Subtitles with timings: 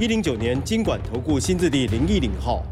[0.00, 2.62] 一零九年经管投顾新字第零一零号。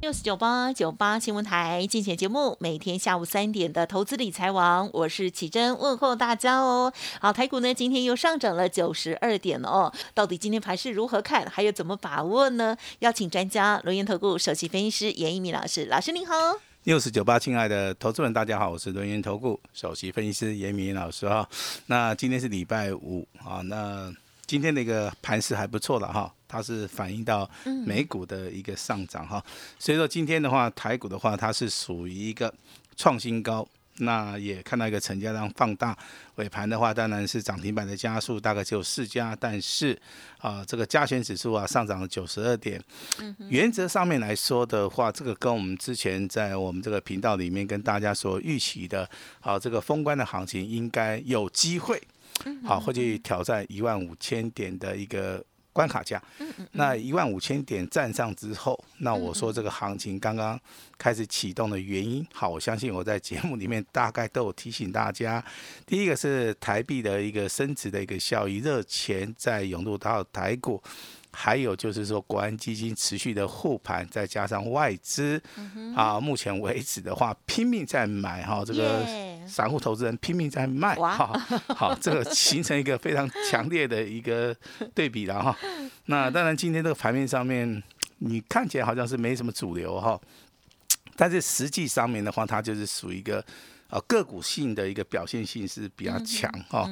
[0.00, 6.92] 六四九八九八新闻台竞选节目，每天下午三点的投资理财王，我是启珍，问候大家哦。
[7.20, 12.76] 好，台股呢今天又上涨了九十二点哦，到底今天盘是如何看，还有怎么把握呢？
[13.00, 16.32] 邀请专家轮研投顾首席分析师严一鸣老师，老师您好。
[16.84, 21.48] 六四九八，亲爱的投资人，大家好，我是轮研投顾首席分析师严明老师哈。
[21.86, 24.14] 那今天是礼拜五啊，那
[24.48, 27.48] 今天的一个盘势还不错了哈，它是反映到
[27.86, 29.44] 美股的一个上涨哈，
[29.78, 32.52] 所以说今天的话，台股的话，它是属于一个
[32.96, 33.68] 创新高。
[34.00, 35.96] 那也看到一个成交量放大，
[36.36, 40.00] 尾盘的话当然是涨停板的加速，大概只有四家，但是
[40.38, 42.80] 啊，这个加权指数啊上涨了九十二点。
[43.48, 52.00] 原则上面来说的话，这个跟我们之前在我们这个频道里面跟大家所预期的，好这个封关的行情应该有机会，
[52.64, 55.44] 好会去挑战一万五千点的一个。
[55.70, 56.20] 关卡价，
[56.72, 60.58] 那一万五千点站上之后，那我说这个行情刚刚
[60.96, 65.44] 开始启动的原因，好，我相信我在节目里面大概都有提醒大家。
[65.86, 70.82] 第一个是台币的一个升值的一个效益，热钱在涌入到台股。
[71.40, 75.40] 还有就是说，国安基金持续的护盘，再加上外资
[75.94, 79.06] 啊，目前为止的话拼命在买哈，这个
[79.46, 84.52] 散户投资人拼命在卖哈，好，这个形成一个非常强烈的一个
[84.92, 85.56] 对比了哈。
[86.06, 87.80] 那当然，今天这个盘面上面，
[88.18, 90.20] 你看起来好像是没什么主流哈，
[91.14, 93.44] 但是实际上面的话，它就是属于一个。
[93.88, 96.86] 啊，个股性的一个表现性是比较强哈。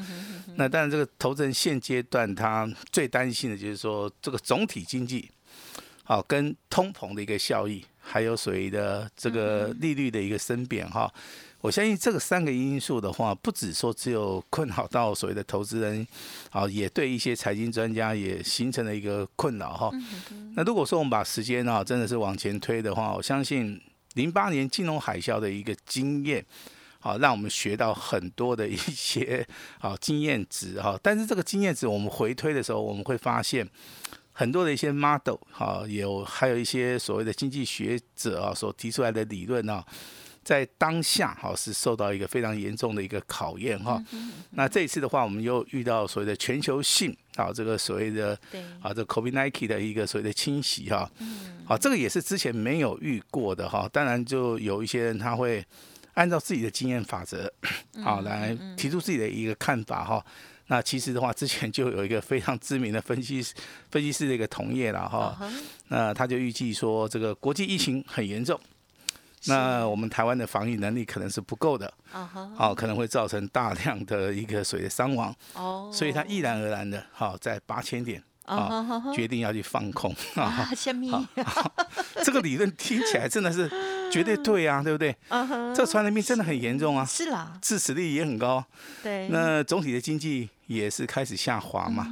[0.55, 5.31] 那当然，这个投资人现阶段他最担心的就是说，这个总体经济，
[6.05, 11.13] 好跟通膨的一个效益，还有所谓的这个利率的一个升贬哈。
[11.61, 16.07] 我相信这个三个因素的话，不止说只有困扰到所谓的投资人，
[16.51, 19.91] 啊，也对一些财经专家也形成了一个困扰哈。
[20.55, 23.79] 那如果说我们把时间啊真的是往前推的话，我相信
[24.15, 26.43] 零八年金融海啸的一个经验。
[27.07, 29.47] 好，让我们学到很多的一些
[29.79, 30.99] 啊经验值哈。
[31.01, 33.65] 但是这个经验值，我们回推的时候，我们会发现
[34.33, 39.87] 很多的一些 model 哈，有还有一些所谓的经济学者啊所提出来的理论啊，
[40.43, 44.03] 在当下哈是受到一个非常严重的一个考验哈。
[44.51, 48.37] 那这一次的话，我们又遇到所谓的全球性啊，这个所谓的
[48.83, 51.09] 啊这 COVID nineteen 的一个所谓的侵袭哈。
[51.65, 53.89] 好，这个也是之前没有遇过的哈。
[53.93, 55.65] 当然，就有一些人他会。
[56.17, 57.51] 按照自己的经验法则，
[58.03, 60.25] 好来提出自己的一个看法哈。
[60.69, 63.41] 那其实的话，之前就有一个非常知名的分析
[63.93, 65.39] 分析师的一个同业了哈。
[65.89, 68.59] 那他就预计说，这个国际疫情很严重，
[69.45, 71.93] 那我们台湾的防疫能力可能是不够的，
[72.57, 75.33] 好可能会造成大量的一个水的伤亡。
[75.53, 78.21] 哦，所以他毅然而然的，好在八千点。
[78.47, 80.71] 啊，决定要去放空啊！
[80.75, 81.11] 虾米？
[82.25, 83.69] 这个理论听起来真的是
[84.11, 85.15] 绝对对啊， 对不对？
[85.75, 87.05] 这传染病真的很严重啊！
[87.05, 88.65] 是啦，致死率也很高。
[89.03, 92.07] 对，那总体的经济也是开始下滑嘛。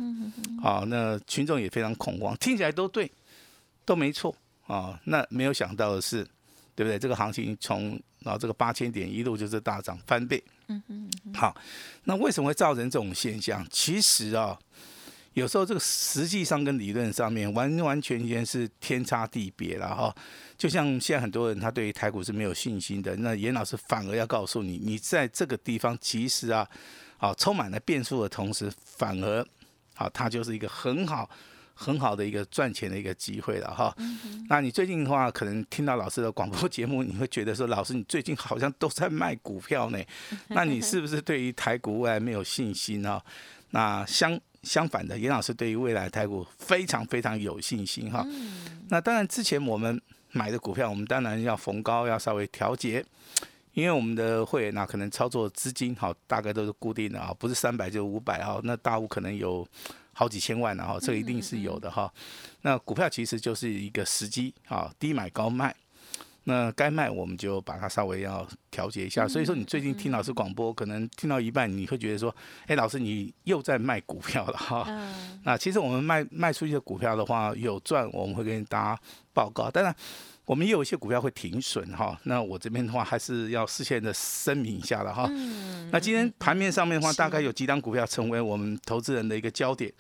[0.61, 3.11] 好，那群众也非常恐慌，听起来都对，
[3.85, 4.35] 都没错
[4.67, 4.99] 啊。
[5.05, 6.25] 那没有想到的是，
[6.75, 6.99] 对不对？
[6.99, 10.43] 这个行情从啊这个八千点一路就是大涨翻倍。
[10.67, 11.11] 嗯嗯。
[11.33, 11.55] 好，
[12.05, 13.65] 那为什么会造成这种现象？
[13.71, 14.59] 其实啊。
[15.35, 20.15] 有时候这个实际上跟理论上面完完全全是天差地别了哈，
[20.57, 26.67] 就像现在很多人他对于台股是没有信心的，那严老师反而要告诉你，你在这个地方其实啊，
[27.19, 29.45] 啊充满了变数的同时，反而
[29.95, 31.29] 好它就是一个很好
[31.75, 33.93] 很好的一个赚钱的一个机会了哈。
[34.49, 39.99] 那你最近的话，可能听到老师的广播节目，你会觉得说，老师你最近好像都在卖股票呢，
[40.51, 43.21] 那你是不是对于台股未来没有信心啊？
[43.75, 48.25] 那相相反的，严老师对于未来台股非常非常有信心哈。
[48.89, 50.01] 那当然，之前我们
[50.31, 53.05] 买的股票，我们当然要逢高要稍微调节，
[53.73, 58.61] 因为我们的会员呢，可能操作资金哈，大概都是固定的啊，不是三百就五百哈。
[58.63, 59.67] 那大户可能有
[60.13, 62.09] 好几千万的哈，这一定是有的哈。
[62.63, 65.75] 那股票其实就是一个时机啊，低买高卖。
[66.45, 69.27] 那该卖我们就把它稍微要调节一下。
[69.27, 72.35] 所以说，你最近听老师广播，可能听到一半，你会觉得说，
[72.67, 74.87] 哎，老师你又在卖股票了哈。
[75.45, 79.01] 那其实我们卖卖出去的股票的话，有赚，我们会跟大家
[79.33, 79.71] 报告。
[79.71, 79.95] 当然，
[80.45, 82.19] 我们也有一些股票会停损哈。
[82.25, 85.27] 那我这边的话，还是要事先的声明一下了哈。
[85.91, 89.93] 那今天盘面上面的话，大概有几档股票成为我们投资人的一个焦点。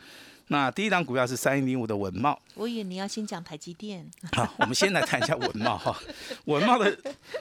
[0.49, 4.06] 那第一档股票是三一零五的文茂，我以为你要先讲台积电。
[4.32, 5.99] 好，我们先来谈一下文茂哈。
[6.44, 6.94] 文茂的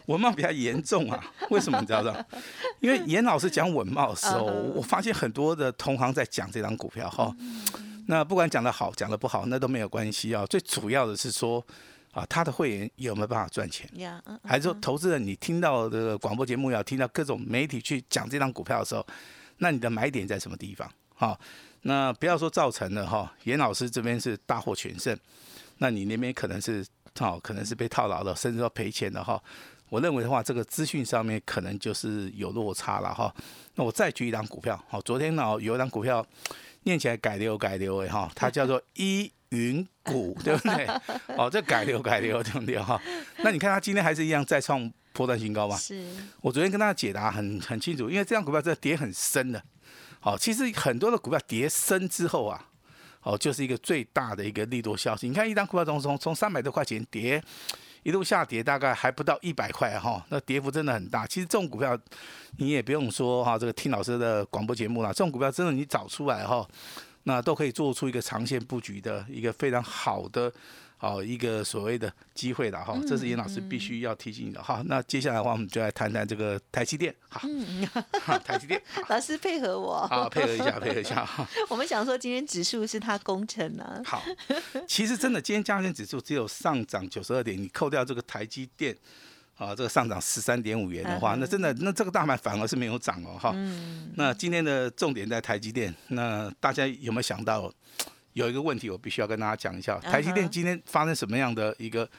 [0.05, 2.25] 文茂比较严重啊，为什么你知道吗？
[2.79, 7.35] 因为严老师讲文茂的时候，我发现很多的同行在讲这张股票哈。
[8.07, 10.45] 那不管讲的好讲的不好，那都没有关系啊。
[10.45, 11.61] 最主要的是说
[12.13, 13.89] 啊，他的会员有没有办法赚钱？
[14.45, 19.05] 还是说投资人你听到的广播节目要听到各种媒体去讲这张股票的时候，
[19.57, 20.89] 那你的买点在什么地方？
[21.15, 21.37] 好。
[21.83, 25.17] 那不要说造成了哈，严老师这边是大获全胜，
[25.77, 26.85] 那你那边可能是
[27.19, 29.41] 好，可能是被套牢了，甚至说赔钱的哈。
[29.89, 33.31] 我认为的话，这个资讯上面可能就是有落差了哈。
[33.75, 36.25] 那我再举一档股票，好，昨天呢有一档股票
[36.83, 40.87] 念起来改流改流诶哈，它叫做依云股，对不对？
[41.37, 42.99] 哦，这改流改流对不对哈？
[43.43, 45.77] 那你看它今天还是一样再创破断新高吗？
[45.77, 46.03] 是。
[46.41, 49.61] 我昨天跟大家解答很很清楚，因为这张股票真的跌很深的。
[50.23, 52.65] 好，其实很多的股票跌升之后啊，
[53.23, 55.27] 哦，就是一个最大的一个利多消息。
[55.27, 57.43] 你看，一张股票从从从三百多块钱跌，
[58.03, 61.27] 一路下跌，大概还不到一百块哈，那跌幅真的很大。
[61.27, 61.99] 其实这种股票，
[62.55, 66.65] 你也不用说哈，这个听老师的广播节目啦，这种股票真的你找出来哈，
[67.23, 70.51] 那都可以做出一个长线布局的一个非常好的。
[70.99, 74.81] 哦，一个所谓的机会了哈，这是严老师必须要提醒你的哈。
[74.85, 77.13] 那接下来的话，我们就来谈谈这个台积电。
[77.27, 77.41] 好，
[78.39, 80.07] 台积电， 老师配合我。
[80.07, 81.27] 好，配合一下，配合一下。
[81.67, 84.01] 我们想说，今天指数是它工程呢。
[84.05, 84.23] 好，
[84.87, 88.95] 其实真的，今天加权指数只有上涨九十二点，你扣掉这个台积电，
[89.57, 93.53] 啊，这个上涨十三点五元的话，那真的，那这个大盘反而是没有涨哦哈。
[94.15, 97.71] 那今天的重点在台积电，那大家有没有想到？
[98.33, 102.09] 有一个问题，我必须要跟大家讲一下，台积电今天发生什么样的一个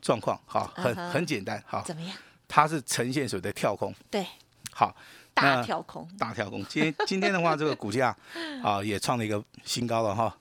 [0.00, 0.40] 状况？
[0.46, 2.16] 哈，很很简单，好，怎么样？
[2.46, 4.24] 它是呈现所谓的跳空，对，
[4.70, 4.94] 好，
[5.34, 6.64] 大跳空，大跳空。
[6.66, 8.16] 今天今天的话，这个股价
[8.62, 10.32] 啊也创了一个新高了哈。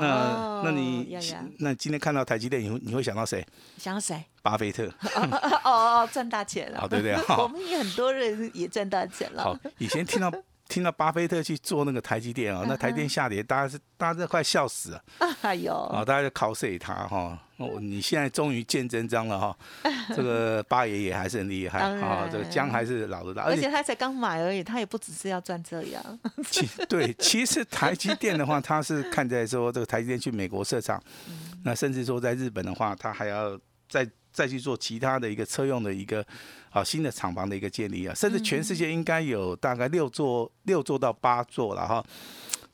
[0.00, 1.16] 那那你
[1.58, 3.44] 那今天看到台积电，你会你会想到谁？
[3.78, 4.22] 想到谁？
[4.42, 4.86] 巴菲特。
[4.86, 5.60] 哦
[6.04, 7.14] 哦，赚大钱了，好对不对？
[7.36, 9.42] 我们也很多人也赚大钱了。
[9.44, 10.32] 好，以前听到。
[10.72, 15.04] 听到巴菲特去做那个台积电啊，那台电下跌，大家是大家都快笑死了。
[15.42, 17.38] 哎呦，啊，大家就 cos 他哈。
[17.58, 19.56] 哦，你现在终于见真章了哈。
[20.16, 23.42] 这个八爷爷还是很厉害啊，这个姜还是老的大。
[23.42, 26.02] 而且他才刚买而已，他也不只是要赚这样。
[26.46, 31.00] 其对，其实台积电的话，他是看在说这个台积电去美国设厂，
[31.64, 33.58] 那甚至说在日本的话，他还要
[33.90, 36.24] 再再去做其他的一个车用的一个。
[36.72, 42.02] 啊，新的厂房的一个建立啊，甚至全世界应该有大概六座、六座到八座了哈。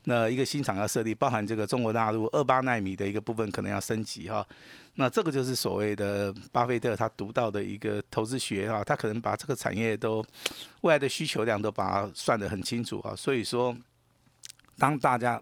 [0.05, 4.46] 那一个新厂要设立，包含这个中国大陆二八纳米的一个部分可能要升级哈。
[4.94, 10.25] 那这个就是所谓的巴菲特他独到的一个投资学哈，他可能把这个产业都
[10.82, 13.16] 未来的需求量都把它算得很清楚哈。
[13.16, 13.76] 所以说。
[14.78, 15.40] 当大家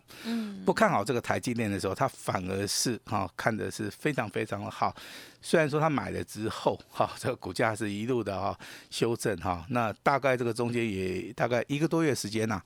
[0.64, 4.94] 不看好这个台积电的时候，他反而是哈看的是非常非常的好。
[5.42, 8.58] 虽然说他买了之后，哈这个股价是一路的哈
[8.90, 12.60] 修正哈，那大概这个中间也大概一个多月时间呐，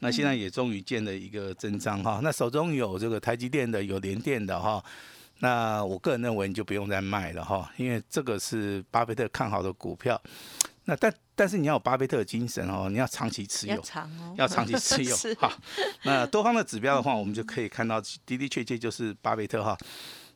[0.00, 2.20] 那现在也终于见了一个真章哈。
[2.22, 4.84] 那手中有这个台积电的，有联电的哈，
[5.40, 10.20] 那我个人认为你就不用再卖了哈，因为这个是巴菲特看好的股票。
[10.84, 11.12] 那但
[11.42, 13.82] 但是你要有巴菲特的精神哦，你要长期持有，
[14.36, 15.52] 要长期持有 哈。
[16.04, 19.76] 那多方的指标的话，我们就可以看到的的确确就是巴菲特哈。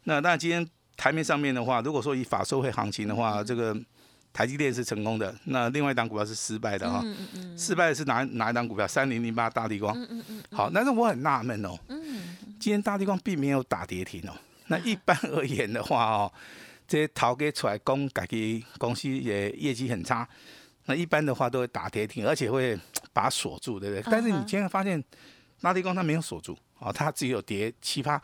[0.03, 3.73] 那那今天台面上面的话，如果说以法收会行情的话，这个
[4.33, 7.05] 台积电是成功的，那另外一档股票是失败的哈。
[7.57, 8.85] 失败的是哪哪一档股票？
[8.85, 9.97] 三零零八大地光。
[10.51, 11.79] 好，但是我很纳闷哦。
[12.59, 14.33] 今天大地光并没有打跌停哦。
[14.67, 16.33] 那一般而言的话哦。
[16.89, 20.29] 这些逃给出来公改给公司也业绩很差，
[20.87, 22.79] 那一般的话都会打跌停，而且会
[23.13, 24.03] 把它锁住，对不对？
[24.11, 25.03] 但是你今天发现，
[25.61, 28.21] 拉力光它没有锁住，哦，它只有跌七八，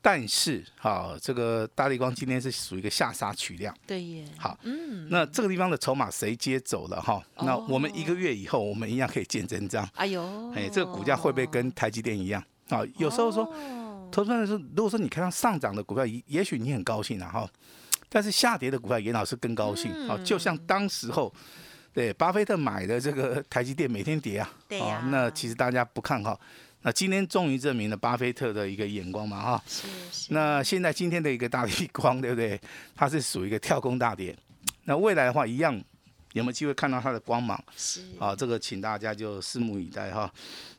[0.00, 4.24] 但是哈，这个大力光今天是属于一个下杀取量，对耶。
[4.38, 7.22] 好，嗯，那这个地方的筹码谁接走了哈？
[7.38, 9.88] 那我们一个月以后，我们一样可以见真章。
[9.94, 12.42] 哎呦，哎，这个股价会不会跟台积电一样？
[12.68, 13.44] 啊，有时候说，
[14.12, 17.50] 投资人说，如果说你看到上涨的股票，也也许你很高兴啊，哈。
[18.10, 20.18] 但是下跌的股票，严老师更高兴啊！
[20.24, 21.30] 就像当时候，
[21.98, 24.48] 对巴菲特买的这个台积电每天跌啊，
[24.80, 26.38] 啊，那其实大家不看好，
[26.82, 29.64] 那今天终于证明了巴菲特的一个眼光嘛，哈。
[29.66, 30.32] 是是。
[30.32, 32.60] 那现在今天的一个大力光，对不对？
[32.94, 34.32] 它是属于一个跳空大跌，
[34.84, 35.74] 那未来的话，一样
[36.34, 37.60] 有没有机会看到它的光芒？
[37.76, 40.32] 是啊，这个请大家就拭目以待哈。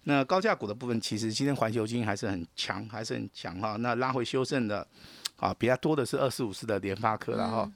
[0.03, 3.75] 那高价股的部分，其实今天环球金还是很强，还是很强哈。
[3.75, 4.87] 那拉回修正的
[5.35, 7.71] 啊，比较多的是二四五四的联发科了哈。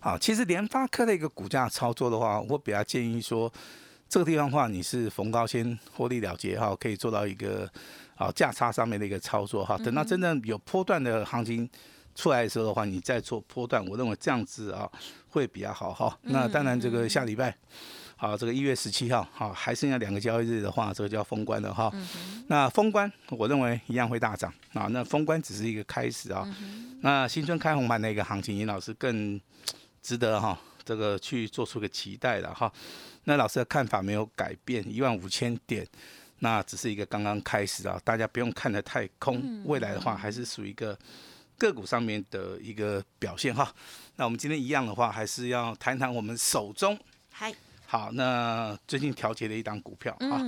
[0.00, 3.52] 好，其实联发科的一个股价操作的话，我比较建议说，
[4.08, 7.70] 这个地方的话，你是逢高先获利了结哈，可以做到一个
[8.16, 9.78] 啊价差上面的一个操作哈。
[9.78, 11.68] 等到真正有波段的行情
[12.14, 14.90] 出来的时候的话，你再做波段，我认为这样子啊
[15.28, 16.18] 会比较好哈。
[16.22, 17.56] 那当然，这个下礼拜。
[18.20, 21.90] 好，这个一月十七号，好，还剩下两个交易日的话，这个就要封关了哈。
[22.48, 24.88] 那封关，我认为一样会大涨啊。
[24.90, 26.46] 那封关只是一个开始啊。
[27.00, 29.40] 那新春开红盘的一个行情，尹老师更
[30.02, 32.70] 值得哈，这个去做出个期待了哈。
[33.24, 35.86] 那老师的看法没有改变，一万五千点，
[36.40, 40.94] 那只是一个刚刚开始啊，大家不用看得太空，未来的话还是属于一个
[41.56, 43.74] 个股上面的一个表现哈。
[44.16, 46.98] 那我们今天一样的话，还是要谈谈我们手中。
[47.32, 47.54] 嗨。
[47.90, 50.40] 好，那最近调节的一档股票啊，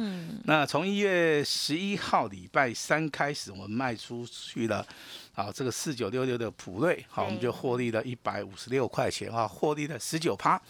[0.45, 4.87] 那从一月十一号礼拜三开始，我们卖出去了，
[5.35, 10.63] 啊，这个四九六六的普瑞，好，我们就获利了一百五十六块钱啊，获利了十九趴。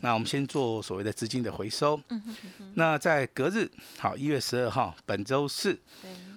[0.00, 1.98] 那我们先做所谓的资金的回收。
[2.74, 3.66] 那在隔日，
[3.96, 5.80] 好，一月十二号，本周四，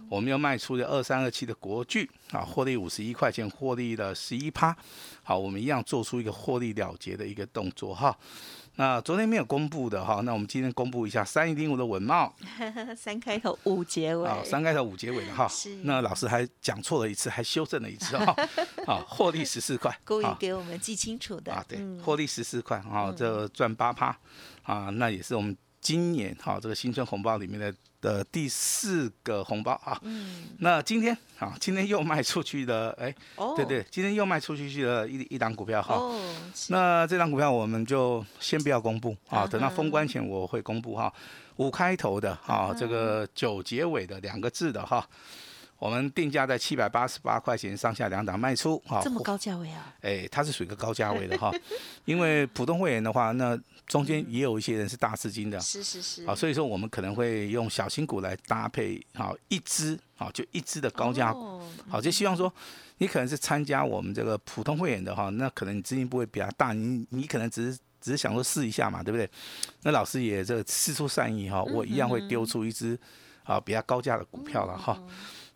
[0.07, 4.73] 我们又卖出了二三二七的国巨，啊，获利五十一块钱，获利了十一趴。
[5.21, 8.17] 好，我们一样做出一个获利了结的一个动作哈。
[8.77, 12.35] 那昨天没有公布的哈，那我们今天公布一下三一零五的文茂，
[12.95, 15.47] 三开头五结尾，啊三开头五结尾的哈。
[15.47, 15.75] 是。
[15.83, 18.35] 那老师还讲错了一次，还修正了一次哈。
[18.85, 19.97] 好， 获利十四块。
[20.03, 21.53] 故意给我们记清楚的。
[21.53, 24.17] 啊，对，获利十四块啊，这赚八趴
[24.63, 27.73] 啊，那也是我们今年哈这个新春红包里面的。
[28.05, 36.15] 的第四个红包啊，嗯，那今天啊，今天又卖出去的， 哎，哦，对对，今天又卖出去去了一一档股票哈，哦，
[36.69, 41.11] 那这档股票我们就先不要公布啊，等到封关前我会公布哈，
[41.55, 45.03] 五开头的啊，这个九结尾的两个字的哈，
[45.79, 49.95] 我们定价在七百八十八块钱上下两档卖出哈，这么高价位啊？
[50.01, 51.51] 哎，它是属于一个高价位的哈，
[52.05, 53.59] 因为普通会员的话那。
[53.87, 62.51] 中间也有一些人是大资金的，是是是，啊，所以说我们可能会用小型股来搭配，好一只，好就一只的高价股，好就希望说
[62.97, 69.29] 你可能是参加我们这个普通会员的哈，那可能你资金不会比较大，你你可能只是只是想说试一下嘛，对不对？
[69.83, 72.97] 那老师也这试出善意哈，我一样会丢出一只
[73.43, 74.99] 啊比较高价的股票了哈，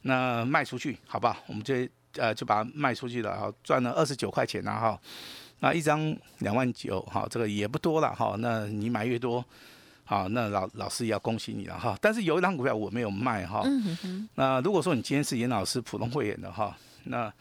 [0.03, 1.36] 那卖出去好不好？
[1.48, 1.74] 我们就
[2.13, 5.01] 呃就把它卖出去了，然后赚了二十九块钱了哈。
[5.59, 8.35] 那一张两万九，哈，这个也不多了，哈。
[8.39, 9.43] 那你买越多，
[10.05, 11.97] 好，那老老师也要恭喜你了，哈。
[12.01, 13.63] 但是有一张股票我没有卖，哈。
[14.35, 17.31] 那如果说你今天是严老师普通会员的，哈，那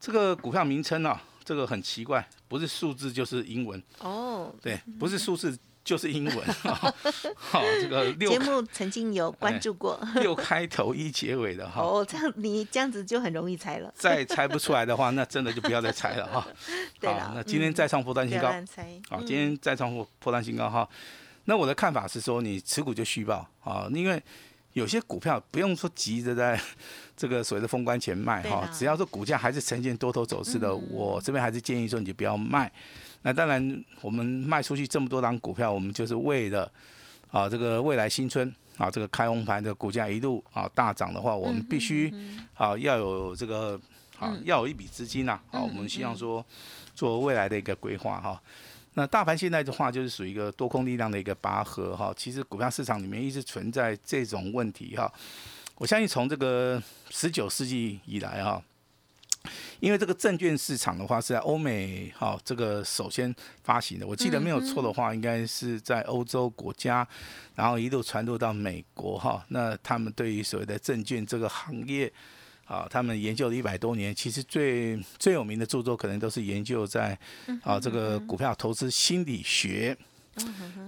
[0.00, 3.82] 这个股票名称呢，这个很奇怪，不是数字就是英文。
[4.00, 4.52] 哦。
[4.60, 5.58] 对，不是数字。
[5.84, 6.36] 就是英文，
[7.34, 11.82] 好，这个六节目曾经有关注过六开头一结尾的哈。
[11.82, 13.92] 哦，这样你这样子就很容易猜了。
[13.96, 16.46] 再猜不出来的话，那真的就不要再猜了哈。
[17.02, 18.48] 好，那今天再创破单新高。
[19.08, 20.88] 好，今天再创破破单新高哈。
[21.46, 24.22] 那我的看法是说，你持股就虚报啊，因为
[24.74, 26.58] 有些股票不用说急着在
[27.16, 32.70] 这个所谓的封关前卖哈，只要说股价还是呈现多头走势的，我这边还是建议说你就不要卖。
[33.22, 36.70] 那当然，我们卖出去这么多档股票，我们就是为了
[37.30, 42.12] 啊，这个未来新春啊，这个开红盘的股价一路啊大涨的话，我们必须
[42.54, 43.80] 啊要有这个
[44.18, 46.44] 啊要有一笔资金呐啊，我们希望说
[46.96, 48.42] 做未来的一个规划哈。
[48.94, 52.12] 那大盘现在的话，就是属于一个多空力量的一个拔河哈。
[52.16, 55.10] 其实股票市场里面一直存在这种问题哈。
[55.76, 58.60] 我相信从这个十九世纪以来哈。
[59.82, 63.34] 因为这个证券市场的话是在欧美哈，这个首先
[63.64, 67.06] 发行的，我记得没有错的话，应该是在欧洲国家，
[67.56, 69.44] 然后一路传入到美国哈。
[69.48, 72.10] 那他们对于所谓的证券这个行业，
[72.64, 77.18] 啊，他们研究了一百多年，其实最最有名的著作可能都是研究在
[77.64, 79.98] 啊这个股票投资心理学，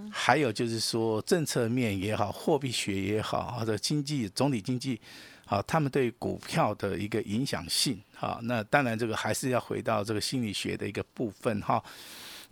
[0.09, 5.01] 还有就是说政策面也好，货币学也好，或者经济总体经济。
[5.45, 11.83] 好，他们对股票的一个影响性，好，那当然这个还是要回到这个心理学的一个部分哈。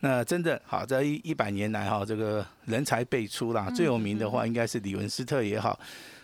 [0.01, 5.79] 那真的好，在一一百年来哈，这个人才辈出啦，最有名的话应该是李文斯特也好，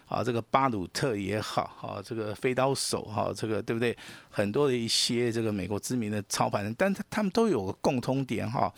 [0.06, 3.98] 啊，这个巴鲁特也好，哈，这个飞刀手哈，这个对不对？
[4.30, 8.72] 很多的一些这个美国知名的操盘人，但他他们都有个共通点哈，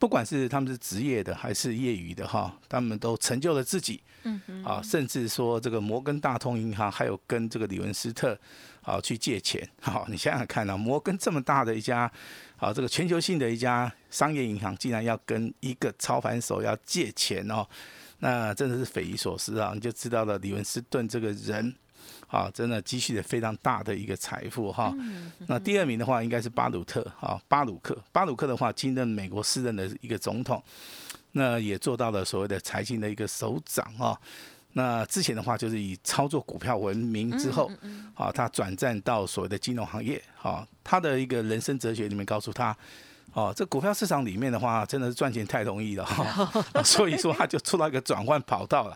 [0.00, 4.02] 不管是他们是职业的还是业余的哈，他们都成就了自己。
[4.22, 8.38] 嗯啊，甚至说这个摩根大通银行还有跟这个李文斯特
[8.82, 9.66] 啊去借钱。
[9.80, 12.10] 好，你想想看啊，摩根这么大的一家
[12.56, 17.66] 啊，这个全球性的一家商业银行，竟然要跟一个操盘手要借钱哦，
[18.18, 19.72] 那真的是匪夷所思啊！
[19.74, 21.74] 你就知道了李文斯顿这个人。
[22.26, 24.94] 啊，真的积蓄了非常大的一个财富哈。
[25.46, 30.62] 那第二名的话应该是巴鲁特啊，巴鲁克，巴鲁克的话经任美国四任的一个总统，
[31.32, 34.18] 那也做到了所谓的财经的一个首长啊。
[34.72, 37.70] 那之前的话就是以操作股票闻名之后，
[38.14, 42.76] 啊，他转战到所谓的金融行业，啊，他的一个人生哲学里面告诉他。
[43.32, 46.50] 哦，这股票市场里面的话，真的是赚钱太容易了哈，
[46.84, 48.94] 所以说它就出到一个转换跑道了。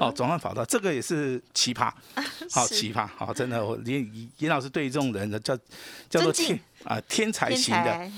[0.00, 1.90] 哦，转换跑道，这个也是奇葩，
[2.50, 5.56] 好奇葩，好，真的，我严严老师对于这种人的叫
[6.10, 8.10] 叫做天啊天才型的，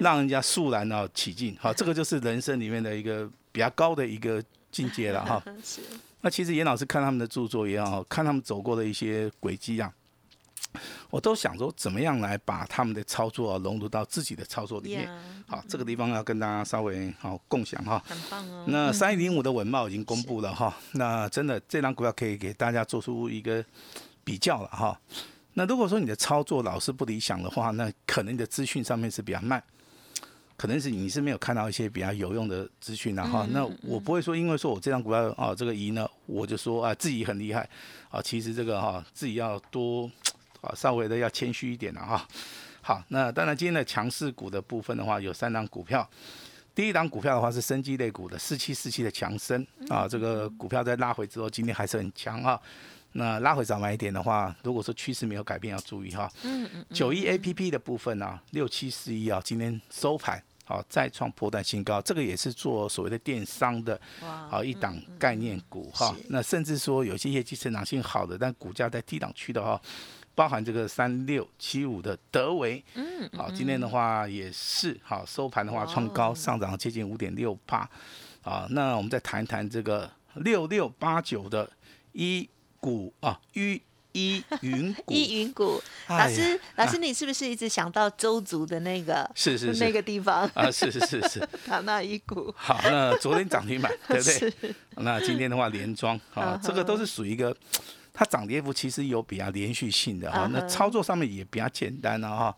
[0.00, 1.56] 让人家肃然哦起敬。
[1.60, 5.42] 好，这个就是人生里面的一个比较高的一个境界了哈。
[5.62, 5.80] 是。
[6.22, 9.92] 那其实严老师看他们的著作也好，看他们走过的一些轨迹啊。
[11.10, 15.10] 我都想说，怎么样来把他们的操作融入到自己的操作里面？
[15.46, 18.02] 好，这个地方要跟大家稍微好共享哈。
[18.06, 18.64] 很棒哦。
[18.66, 23.64] 那三一零五的文茂已经公布了哈，那真的这张股票可以给大家做出一个
[24.24, 24.98] 比较了哈。
[25.54, 29.62] 那如果说你的操作老是不理想的话，那可能你的资讯上面是比较慢，
[30.56, 33.46] 可能是你是没有看到一些比较有用的资讯啊哈。
[33.50, 37.68] 那我不会说，因为说我这张股票啊这个赢呢，我就说啊自己很厉害
[38.10, 38.20] 啊。
[38.20, 40.10] 其实这个哈自己要多。
[40.60, 42.26] 啊，稍微的要谦虚一点了哈。
[42.82, 46.08] 好，那当然今天的强势股的部分的话，有三档股票。
[46.74, 52.60] 第一档股票的话是生机类股的四七四七的强生啊，这个股票在拉回之后，今天还是很强啊。
[53.12, 56.30] 那拉回早买一点的话，如果说趋势没有改变，要注意哈。
[56.42, 56.84] 嗯嗯。
[56.92, 66.14] 九一 A P P 的部分呢，六七四一啊，今天收盘好再创破断新高，这个也是做所谓的电商的，好一档概念股哈。
[66.28, 69.80] 那甚至说有些业绩成长性好的，但股价在低档区的哈。
[70.36, 77.88] 包含这个三六七五的德维，嗯，好，今天的话也是好收盘的话创高上涨接近五点六八，
[78.42, 81.68] 啊，那我们再谈一谈这个六六八九的
[82.12, 82.46] 一
[82.78, 83.80] 股啊，一
[84.12, 89.30] 一云股，一云股， 老师，老师，你是不是一直想到周族的那个？
[89.34, 89.82] 是是是。
[89.82, 90.46] 那个地方？
[90.52, 94.74] 啊，是是是是， 好，那一股，好，那昨天涨停板，对不对？
[95.02, 97.56] 那今天的话连庄，啊，这个都是属于一个。
[98.18, 102.56] 它涨跌幅其实有比较连续性的哈，那操作上面也比较简单了哈。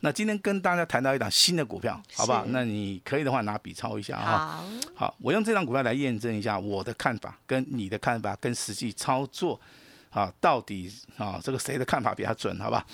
[0.00, 2.44] 那今天跟大家谈到一档新的股票，好不好？
[2.46, 4.64] 那你可以的话拿笔抄一下哈。
[4.94, 9.60] 好，我用这张股票来验证一下我的看法跟你的看法跟实际操作
[10.08, 12.58] 啊，到底啊这个谁的看法比较准？
[12.58, 12.84] 好吧？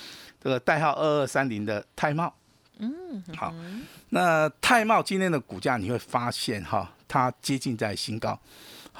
[0.42, 2.34] 这个代号二二三零的泰茂，
[2.78, 3.54] 嗯，好。
[4.08, 8.36] 那泰茂今天的股价你会发现哈，它接近在新高。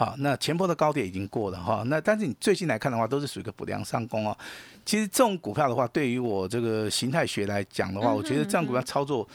[0.00, 4.34] 好，那前波的高点已经过了哈，那但是你最近来看的话，都是属于一个补良上攻哦。
[4.82, 9.28] 其实这种股票的话，对于我这个形态学来讲的话，我觉得这样股票操作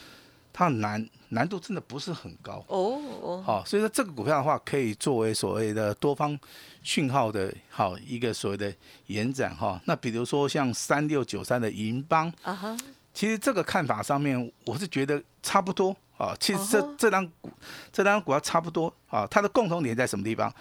[0.52, 3.44] 它难难度真的不是很高哦。
[3.46, 6.36] 好，所以说这个股票的话，可以作为所谓的多方
[6.82, 8.74] 讯号的好一个所谓的
[9.06, 9.80] 延展哈。
[9.86, 12.76] 那比如说像三六九三的银邦啊哈，
[13.14, 15.96] 其实这个看法上面，我是觉得差不多。
[16.18, 17.52] 啊，其实这这张股，
[17.92, 19.28] 这张股票差不多啊。
[19.30, 20.54] 它的共同点在什么地方？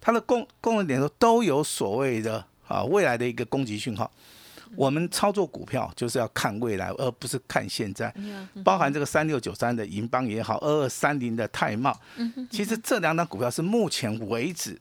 [0.00, 4.10] 它的共共同点都都有所谓的啊未来的一个攻击讯号。
[4.76, 8.14] 我们操作股票就是要看未来，而不是看现在。
[8.62, 11.98] 包含这个三六九三的银邦也好，二二三零的泰茂，
[12.50, 14.78] 其实这两张股票是目前为止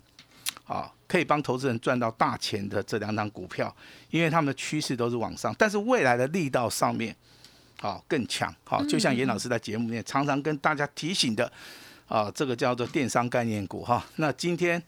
[0.66, 3.74] 啊可以帮投资人赚到大钱的这两张股票，
[4.10, 7.16] 因为他们的趋势都是往上，但是未来的力道上面。
[7.80, 11.52] 好，更强好，就像严老师在节目里面常常跟大家提醒的，
[12.08, 14.04] 啊，这个叫做电商概念股哈。
[14.16, 14.82] 那今天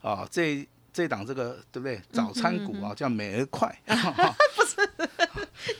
[0.00, 2.00] 啊，这这档这个对不对？
[2.12, 3.76] 早餐股啊，叫美而快。
[3.86, 4.76] 不是，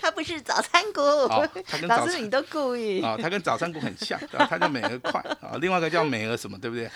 [0.00, 1.00] 它不是早餐股。
[1.86, 3.00] 老师，你都故意。
[3.00, 5.56] 啊，它跟早餐股很像，它叫美而快啊。
[5.60, 6.90] 另外一个叫美而什么，对不对？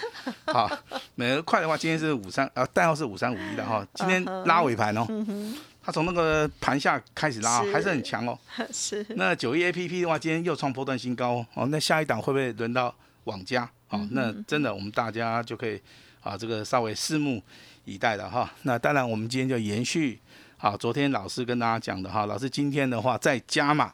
[0.46, 0.70] 好，
[1.14, 3.86] 美而快的话，今天是五三啊，代号是五三五一的哈。
[3.94, 5.06] 今天 拉尾盘哦。
[5.84, 8.38] 它从那个盘下开始拉，还是很强哦。
[8.72, 9.04] 是。
[9.10, 11.66] 那九一 A P P 的话，今天又创波段新高哦。
[11.66, 12.94] 那下一档会不会轮到
[13.24, 13.68] 网家？
[13.90, 15.80] 哦，那真的我们大家就可以
[16.22, 17.42] 啊，这个稍微拭目
[17.84, 18.50] 以待了哈。
[18.62, 20.18] 那当然，我们今天就延续
[20.56, 23.92] 啊，昨天老师跟大家讲的哈，老师今天的话再加码，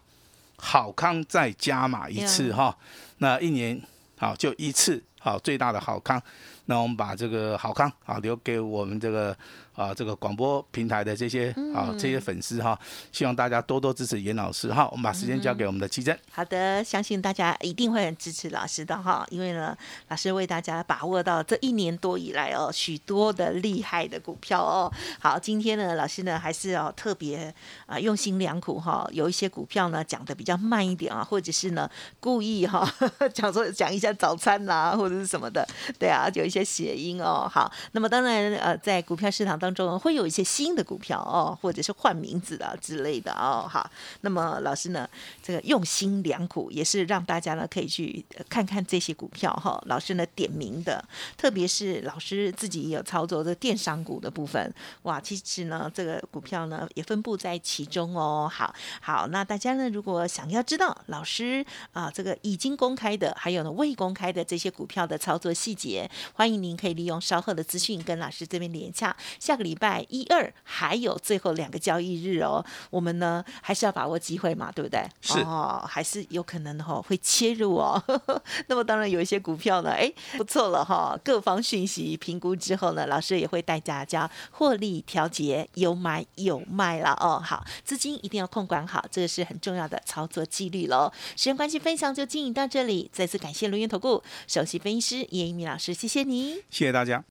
[0.57, 2.77] 好康再加码一次哈。
[3.19, 3.79] 那一年
[4.17, 6.23] 好就一次好最大的好康。
[6.67, 9.37] 那我们把这个好康啊留给我们这个
[9.81, 12.79] 啊这个广播平台的这些啊这些粉丝哈，
[13.11, 14.87] 希望大家多多支持严老师哈。
[14.91, 16.17] 我们把时间交给我们的奇珍。
[16.31, 19.75] 好的，相信大家一定会很支持老师的哈，因为呢，
[20.09, 24.93] 老师为大家把握到这一年多以来哦许多的厉害的股票哦。
[25.19, 27.53] 好，今天呢，老师呢还是要特别
[27.87, 31.89] 啊用心良苦哈，有一些股票呢讲的比较慢一点啊，或者是呢
[32.21, 32.87] 故意哈
[33.33, 35.67] 讲说讲一下早餐啦或者是什么的，
[35.99, 37.49] 对啊，有一些谐音哦。
[37.51, 43.67] 好，那么当然呃在股票市场当中会有一些新的股票哦，或者是换名字啊之类的哦。
[43.69, 43.91] 好，
[44.23, 45.09] 那么老师呢
[45.43, 49.83] 这个用心良苦也是让大家呢可以去看看这些股票哈。
[49.87, 51.05] 老师呢点名的，
[51.37, 58.51] 特别是老师自己也有操作的电商股的部分，哇，其实呢这个股票呢也分布在其中哦。
[58.53, 69.17] 好，好，那大家呢如果想要知道老师啊这个已经公开的，还有呢未公开的这些股票的操作细节，欢迎您可以利用稍后的资讯跟老师这边连洽。
[69.57, 75.05] 个礼拜一二还有最后两个交易日哦，我们呢还是要把握机会嘛，对不对？
[75.21, 78.03] 是哦，还是有可能哈、会切入哦。
[78.69, 87.41] 那么当然有一些股票呢，哎不错了哈、各方讯息评估之后呢，老师也会带大家获利调节，有买有卖了哦。
[87.45, 91.13] 好，资金一定要控管好，这个是很重要的操作纪律喽。
[91.37, 96.55] 时间关系，分享就进行到这里，再次感谢轮源投顾首席分析师叶一鸣老师，谢谢你。
[96.71, 97.25] 谢谢大家。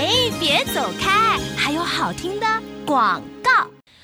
[0.00, 0.08] 哎，
[0.40, 2.46] 别走开，还有好听的
[2.86, 3.50] 广告。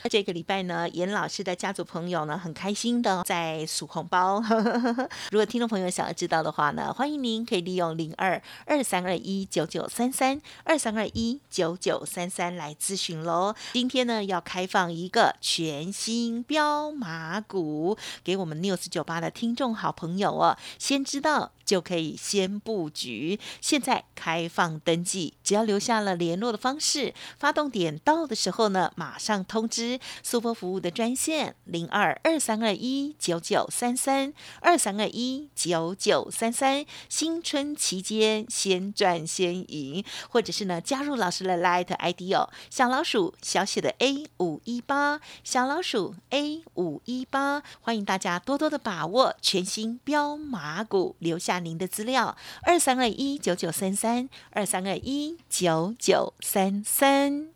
[0.08, 4.42] 这个礼拜呢，严老师的家族朋友呢，很开心的在数红包。
[5.30, 13.54] 如果听众朋友想要知道的话呢，欢迎您可以利用零二二三二一九九三三二三二一九九三三来咨询喽。
[13.72, 21.52] 今天呢，要开放一个全新标码股给我们 News 九八的听众好朋友哦，先知道。
[21.66, 23.40] 就可以先布局。
[23.60, 36.84] 现在开放登记，只要留下了联络的方式，发动点到的时候呢，马上通知苏波服务的专线零二二三二一九九三三二三二一九九三三。
[37.08, 57.55] 新春期间先赚先赢，或者是呢加入老师的 Light ID 哦，小老鼠小写的 A 五一八，小老鼠 A 五一八，欢迎大家多多的把握全新标马股，留下您的资料二三二一九九三三二三二一九九三三。